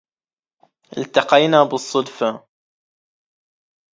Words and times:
التقينا 0.97 1.63
بالصدفة. 1.63 2.47